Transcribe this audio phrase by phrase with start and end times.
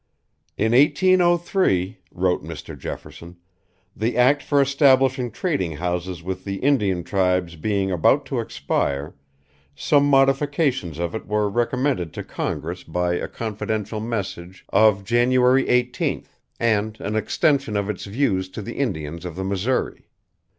[0.57, 2.75] "In 1803," wrote Mr.
[2.75, 3.37] Jefferson,
[3.95, 9.13] "the act for establishing trading houses with the Indian tribes being about to expire,
[9.75, 16.35] some modifications of it were recommended to Congress by a confidential message of January 18th,
[16.59, 20.09] and an extension of its views to the Indians of the Missouri.